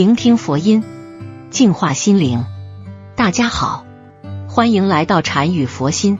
[0.00, 0.82] 聆听佛音，
[1.50, 2.46] 净化心灵。
[3.16, 3.84] 大家好，
[4.48, 6.18] 欢迎来到禅语佛心。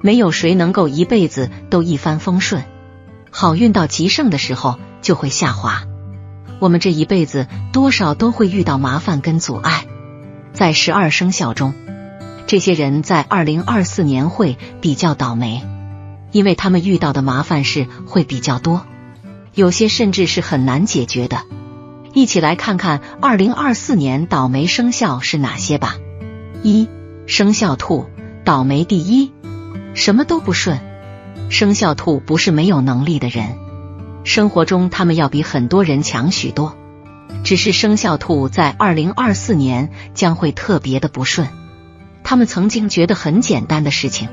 [0.00, 2.64] 没有谁能够一辈子都一帆风顺，
[3.30, 5.82] 好运到极盛的时候就会下滑。
[6.58, 9.84] 我们这一辈子多少都会遇到麻烦跟阻碍。
[10.54, 11.74] 在十二生肖中，
[12.46, 15.62] 这些人在二零二四年会比较倒霉，
[16.30, 18.86] 因为他们遇到的麻烦事会比较多，
[19.52, 21.42] 有些甚至是很难解决的。
[22.14, 25.96] 一起来看看二零二四年倒霉生肖是哪些吧。
[26.62, 26.88] 一
[27.26, 28.06] 生肖兔，
[28.44, 29.32] 倒霉第一，
[29.94, 30.78] 什么都不顺。
[31.48, 33.56] 生肖兔不是没有能力的人，
[34.24, 36.76] 生活中他们要比很多人强许多。
[37.44, 41.48] 只是生肖兔在二零二四年将会特别的不顺。
[42.22, 44.28] 他们曾经觉得很简单的事情，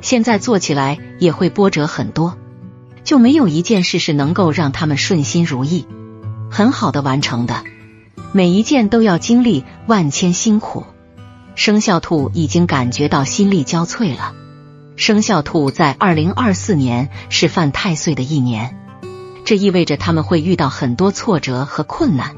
[0.00, 2.36] 现在做起来也会波折很多，
[3.04, 5.86] 就没有一件事是能够让他们顺心如意。
[6.52, 7.64] 很好的完成的，
[8.32, 10.84] 每一件都要经历万千辛苦。
[11.54, 14.34] 生肖兔已经感觉到心力交瘁了。
[14.96, 18.76] 生肖兔在二零二四年是犯太岁的一年，
[19.46, 22.36] 这意味着他们会遇到很多挫折和困难，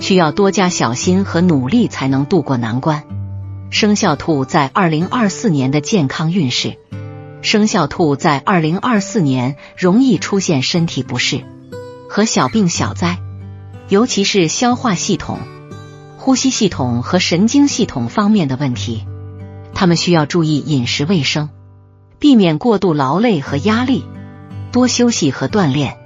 [0.00, 3.04] 需要多加小心和努力才能渡过难关。
[3.68, 6.78] 生肖兔在二零二四年的健康运势，
[7.42, 11.44] 生肖兔在二零二四年容易出现身体不适
[12.08, 13.18] 和小病小灾。
[13.92, 15.38] 尤其是消化系统、
[16.16, 19.04] 呼吸系统和神经系统方面的问题，
[19.74, 21.50] 他们需要注意饮食卫生，
[22.18, 24.06] 避免过度劳累和压力，
[24.72, 25.98] 多休息和锻炼，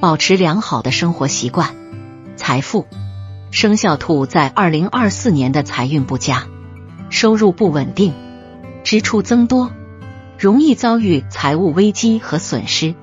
[0.00, 1.74] 保持良好的生活习惯。
[2.38, 2.86] 财富，
[3.50, 6.46] 生肖兔在二零二四年的财运不佳，
[7.10, 8.14] 收入不稳定，
[8.84, 9.70] 支出增多，
[10.38, 12.94] 容易遭遇财务危机和损失。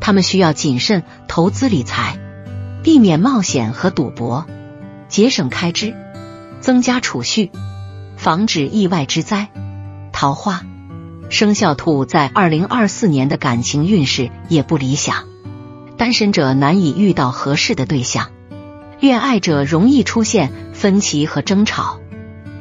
[0.00, 2.18] 他们需要谨慎投资理财。
[2.82, 4.44] 避免冒险和赌博，
[5.08, 5.94] 节省开支，
[6.60, 7.52] 增加储蓄，
[8.16, 9.50] 防止意外之灾。
[10.12, 10.62] 桃花，
[11.30, 15.24] 生肖兔在二零二四年的感情运势也不理想，
[15.96, 18.30] 单身者难以遇到合适的对象，
[18.98, 22.00] 恋爱者容易出现分歧和争吵，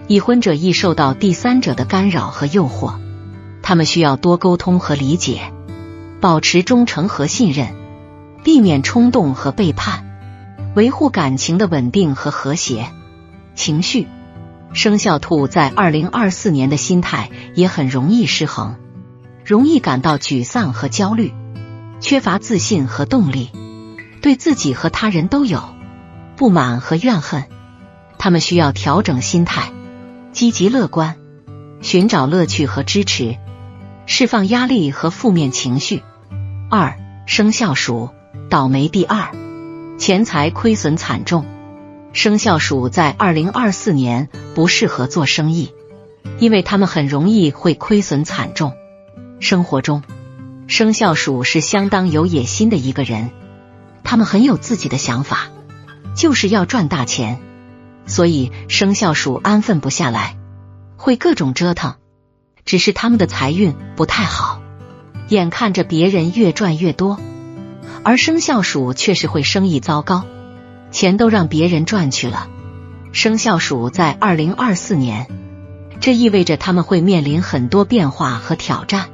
[0.07, 2.93] 已婚者易受到第三者的干扰和诱惑。
[3.63, 5.51] 他们需要多沟通和理解，
[6.19, 7.69] 保持忠诚和信任，
[8.43, 10.10] 避免冲动和背叛。
[10.73, 12.87] 维护感情的稳定和和谐，
[13.55, 14.07] 情绪
[14.71, 18.77] 生肖兔在二零二四年的心态也很容易失衡，
[19.43, 21.33] 容易感到沮丧和焦虑，
[21.99, 23.49] 缺乏自信和动力，
[24.21, 25.61] 对自己和他人都有
[26.37, 27.43] 不满和怨恨。
[28.17, 29.73] 他们需要调整心态，
[30.31, 31.17] 积极乐观，
[31.81, 33.35] 寻找乐趣和支持，
[34.05, 36.01] 释放压力和负面情绪。
[36.69, 38.09] 二生肖鼠
[38.49, 39.50] 倒霉第二。
[40.01, 41.45] 钱财亏损惨重，
[42.11, 45.75] 生肖鼠在二零二四年不适合做生意，
[46.39, 48.73] 因为他们很容易会亏损惨重。
[49.39, 50.01] 生活中，
[50.65, 53.29] 生肖鼠是相当有野心的一个人，
[54.03, 55.51] 他们很有自己的想法，
[56.15, 57.39] 就是要赚大钱，
[58.07, 60.35] 所以生肖鼠安分不下来，
[60.97, 61.93] 会各种折腾。
[62.65, 64.63] 只是他们的财运不太好，
[65.27, 67.19] 眼看着别人越赚越多。
[68.03, 70.25] 而生肖鼠却是会生意糟糕，
[70.91, 72.47] 钱都让别人赚去了。
[73.11, 75.27] 生肖鼠在二零二四年，
[75.99, 79.09] 这意味着他们会面临很多变化和挑战，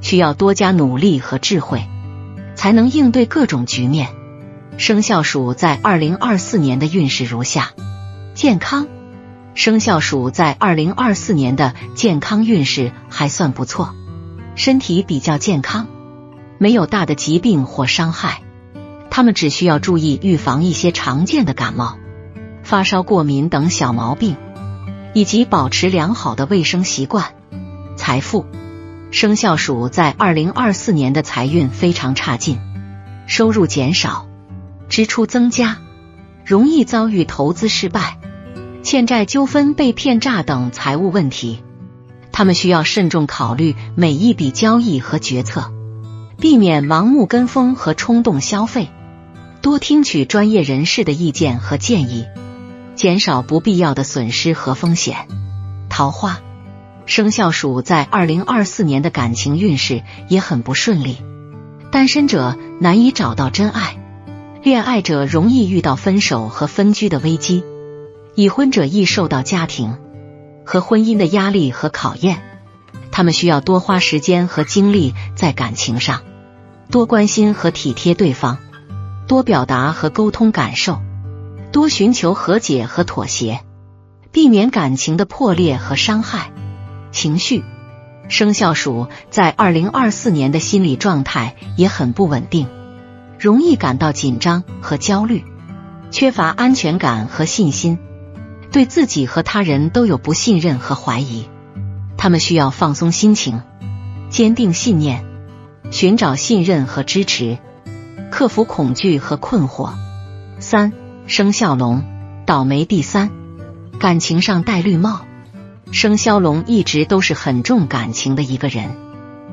[0.00, 1.84] 需要多加努力和智慧，
[2.54, 4.08] 才能应对各种局面。
[4.76, 7.72] 生肖鼠在二零二四年的运势如下：
[8.34, 8.86] 健康，
[9.54, 13.94] 生肖鼠在二零二四年的健康运势还算不错，
[14.54, 15.88] 身体比较健康。
[16.62, 18.42] 没有大的疾病或伤害，
[19.08, 21.96] 他们只需要注意预防一些常见的感冒、
[22.62, 24.36] 发烧、过敏等小毛病，
[25.14, 27.32] 以及保持良好的卫生习惯。
[27.96, 28.44] 财富，
[29.10, 32.60] 生肖鼠在二零二四年的财运非常差劲，
[33.26, 34.28] 收入减少，
[34.90, 35.78] 支出增加，
[36.44, 38.18] 容易遭遇投资失败、
[38.82, 41.62] 欠债纠纷、被骗诈等财务问题。
[42.32, 45.72] 他们需要慎重考虑每一笔交易和决策。
[46.40, 48.88] 避免盲目跟风和冲动消费，
[49.60, 52.26] 多听取专业人士的意见和建议，
[52.94, 55.28] 减少不必要的损失和风险。
[55.88, 56.40] 桃花。
[57.06, 61.16] 生肖鼠在二零二四年的感情运势也很不顺利，
[61.90, 63.96] 单身者难以找到真爱，
[64.62, 67.64] 恋爱者容易遇到分手和分居的危机，
[68.36, 69.98] 已婚者易受到家庭。
[70.64, 72.42] 和婚姻的压力和考验，
[73.10, 76.22] 他们需要多花时间和精力在感情上。
[76.90, 78.58] 多关心和体贴对方，
[79.28, 81.00] 多表达和沟通感受，
[81.70, 83.60] 多寻求和解和妥协，
[84.32, 86.50] 避免感情的破裂和伤害。
[87.12, 87.62] 情绪，
[88.28, 92.66] 生肖鼠在二零二四年的心理状态也很不稳定，
[93.38, 95.44] 容易感到紧张和焦虑，
[96.10, 98.00] 缺乏安全感和信心，
[98.72, 101.48] 对自己和他人都有不信任和怀疑。
[102.16, 103.62] 他们需要放松心情，
[104.28, 105.24] 坚定信念，
[105.90, 107.58] 寻找信任和支持，
[108.30, 109.90] 克服恐惧和困惑。
[110.60, 110.92] 三
[111.26, 112.04] 生肖龙，
[112.46, 113.30] 倒霉第三，
[113.98, 115.22] 感情上戴绿帽。
[115.90, 118.90] 生肖龙一直都是很重感情的一个人，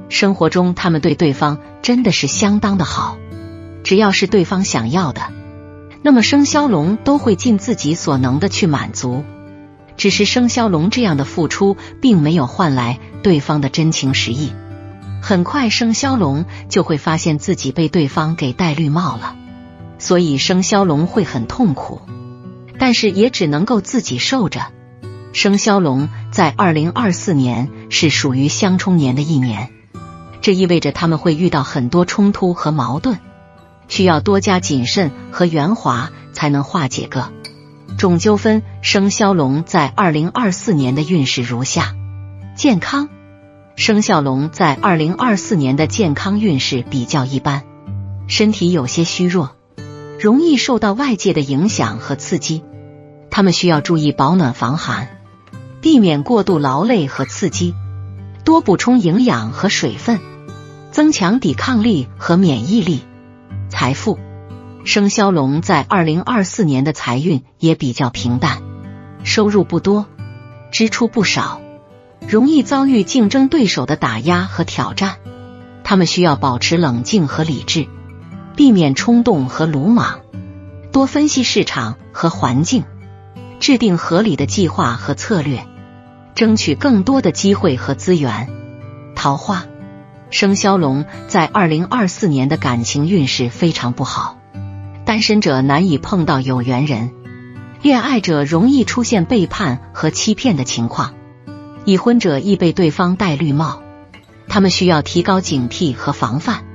[0.09, 3.17] 生活中他们对对方真的是相当的好，
[3.83, 5.21] 只要是对方想要的，
[6.03, 9.23] 那么生肖龙都会尽自己所能的去满足。
[9.95, 14.51] 只是生肖龙这样的付出，并没有换来对方的真情实意。
[15.27, 19.35] 很快，生肖龙就会发现自己被对方给戴绿帽了，
[19.99, 21.99] 所以生肖龙会很痛苦，
[22.79, 24.67] 但是也只能够自己受着。
[25.33, 29.69] 生肖龙在二零二四年是属于相冲年的一年，
[30.39, 33.19] 这意味着他们会遇到很多冲突和矛盾，
[33.89, 37.33] 需要多加谨慎和圆滑才能化解个。
[37.97, 41.95] 种纠纷，生肖龙在二零二四年的运势如下：
[42.55, 43.09] 健康，
[43.77, 47.61] 生肖龙在二零二四年的健康运势比较一般，
[48.27, 49.51] 身体有些虚弱，
[50.19, 52.63] 容易受到外界的影响和刺激。
[53.29, 55.19] 他们需要注意保暖防寒，
[55.79, 57.75] 避免过度劳累和刺激，
[58.43, 60.19] 多补充营养和水分，
[60.91, 63.01] 增强抵抗力和免疫力。
[63.69, 64.17] 财富。
[64.85, 68.63] 生肖龙在二零二四年的财运也比较平淡，
[69.23, 70.07] 收入不多，
[70.71, 71.61] 支出不少，
[72.25, 75.17] 容易遭遇竞争对手的打压和挑战。
[75.83, 77.87] 他们需要保持冷静和理智，
[78.55, 80.19] 避免冲动和鲁莽，
[80.91, 82.83] 多分析市场和环境，
[83.59, 85.65] 制定合理的计划和策略，
[86.35, 88.49] 争取更多的机会和资源。
[89.15, 89.65] 桃花，
[90.29, 94.37] 生肖龙在二零二四年的感情运势非常不好。
[95.05, 97.11] 单身者难以碰到有缘人，
[97.81, 101.13] 恋爱者容易出现背叛和欺骗的情况，
[101.87, 103.81] 已婚者易被对方戴绿帽，
[104.49, 106.65] 他们需要提高警惕和防范，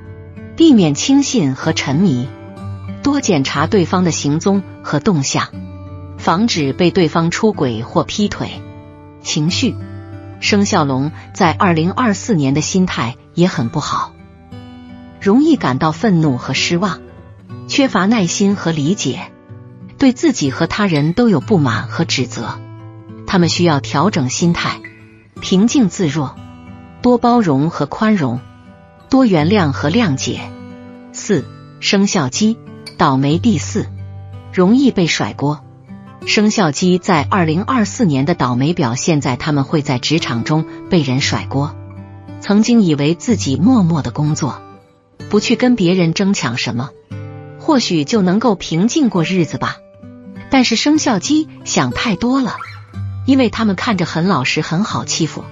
[0.57, 2.27] 避免轻信和沉迷，
[3.03, 5.49] 多检查对方的行踪和动向，
[6.17, 8.63] 防止被对方出轨或劈腿。
[9.21, 9.75] 情绪，
[10.39, 14.13] 生肖龙在二零二四年的心态也很不好，
[15.21, 17.01] 容易感到愤怒和失望。
[17.67, 19.31] 缺乏耐心和理解，
[19.99, 22.57] 对自己和他人都有不满和指责。
[23.27, 24.79] 他们需要调整心态，
[25.43, 26.37] 平静自若，
[27.01, 28.39] 多包容和宽容，
[29.09, 30.39] 多原谅和谅解。
[31.11, 31.43] 四
[31.81, 32.57] 生肖鸡，
[32.97, 33.87] 倒霉第四，
[34.53, 35.59] 容易被甩锅。
[36.25, 41.75] 生肖鸡在二零二四年的倒霉表现在他们会在职场中被人甩锅。
[42.39, 44.61] 曾经以为自己默默的工作，
[45.29, 46.91] 不去跟别人争抢什么。
[47.59, 49.75] 或许就能够平静过日子吧，
[50.49, 52.55] 但是生肖鸡想太多了，
[53.25, 55.43] 因为他们看着很老实、很好欺负，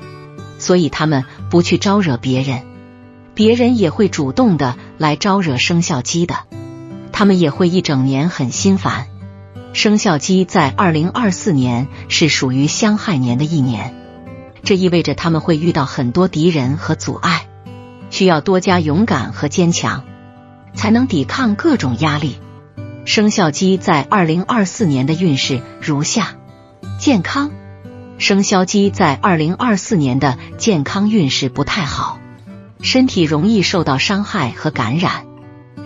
[0.59, 2.63] 所以他们不去招惹别人，
[3.33, 6.35] 别人也会主动的来招惹生肖鸡的，
[7.11, 9.07] 他们也会一整年很心烦。
[9.73, 13.95] 生肖鸡在二零二四年是属于相害年的一年，
[14.63, 17.47] 这意味着他们会遇到很多敌人和阻碍，
[18.09, 20.03] 需要多加勇敢和坚强。
[20.73, 22.37] 才能抵抗各种压力。
[23.03, 26.35] 生肖鸡在二零二四年的运势如下：
[26.97, 27.51] 健康，
[28.21, 32.19] 生肖鸡在二零二四年的健康运势不太好，
[32.79, 35.25] 身体容易受到伤害和感染，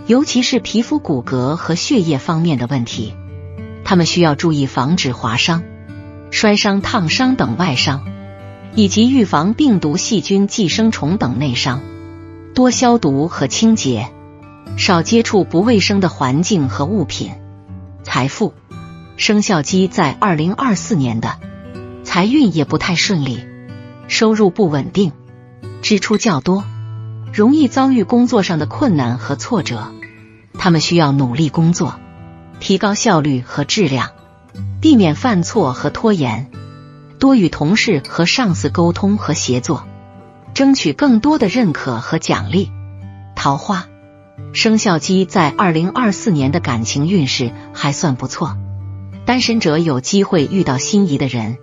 [0.06, 3.13] 尤其是皮肤、骨骼和血液方面的问题。
[3.86, 5.63] 他们需要注意防止划伤、
[6.30, 8.04] 摔伤、烫伤等外伤，
[8.75, 11.84] 以及预防病毒、细菌、寄生虫等内伤，
[12.54, 14.10] 多消毒和清洁。
[14.75, 17.32] 少接触不卫生的环境和物品。
[18.04, 18.54] 财富，
[19.15, 21.39] 生肖鸡在二零二四年的
[22.16, 23.46] 财运也不太顺利，
[24.08, 25.12] 收入不稳定，
[25.82, 26.64] 支出较多，
[27.34, 29.92] 容易遭遇工作上的困难和挫折。
[30.58, 32.00] 他们需要努力工作，
[32.62, 34.12] 提高效率和质量，
[34.80, 36.50] 避免犯错和拖延，
[37.20, 39.86] 多与同事和上司沟通和协作，
[40.54, 42.72] 争取更多的认可和奖励。
[43.36, 43.88] 桃花。
[44.54, 48.56] 生肖鸡在二零二四年的感情运势还算不错，
[49.26, 51.58] 单身者有机会遇到心仪的人，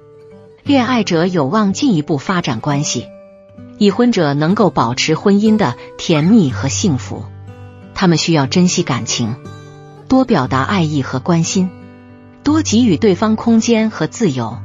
[0.64, 3.09] 恋爱者有望进一步发展关系，
[3.78, 7.25] 已婚者能够保持婚姻的甜蜜和幸福。
[7.95, 9.35] 他们需要珍惜感情，
[10.07, 11.69] 多表达爱意和关心，
[12.45, 14.59] 多给予对方空间和自由，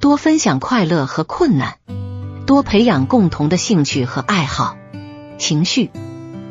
[0.00, 1.74] 多分享快乐和困难，
[2.44, 4.74] 多培养共同的兴趣和爱好。
[5.38, 5.92] 情绪，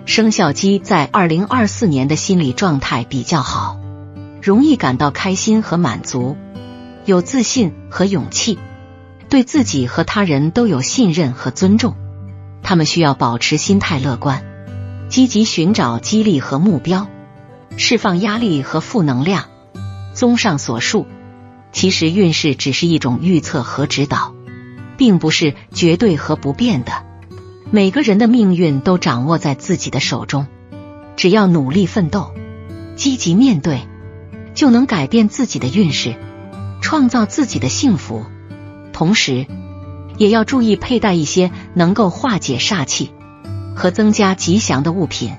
[0.05, 3.77] 生肖鸡在二零二四年的心理状态比较好，
[4.41, 6.37] 容易感到开心和满足，
[7.03, 8.57] 有自信和勇气，
[9.29, 11.95] 对自己和他人都有信任和尊重。
[12.63, 14.43] 他们需要保持心态乐观，
[15.07, 17.07] 积极寻找激励和目标，
[17.77, 19.45] 释放压力和负能量。
[20.13, 21.07] 综上所述，
[21.71, 24.33] 其实运势只是一种预测和指导，
[24.97, 26.91] 并不是绝对和不变的。
[27.71, 30.47] 每个人的命运都掌握在自己的手中，
[31.15, 32.33] 只要努力奋斗、
[32.95, 33.87] 积极面对，
[34.53, 36.15] 就能改变自己的运势，
[36.81, 38.25] 创造自己的幸福。
[38.99, 39.47] 同时，
[40.17, 43.11] 也要注意佩戴一些能够化解煞气
[43.73, 45.37] 和增加吉祥的物品，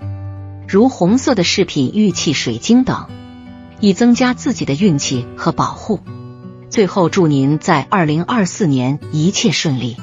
[0.67, 3.11] 如红色的饰品、玉器、水晶等，
[3.79, 6.01] 以增加自己的运气和保护。
[6.71, 9.99] 最后，祝您在二零二四年一切顺利，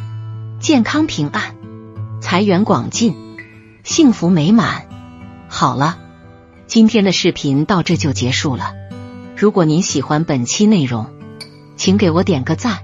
[0.60, 1.56] 健康平安。
[2.22, 3.16] 财源广进，
[3.84, 4.84] 幸福美满。
[5.48, 5.98] 好了，
[6.68, 8.74] 今天的视频到这就结束了。
[9.36, 11.08] 如果您喜欢本期内容，
[11.76, 12.84] 请给我点个赞，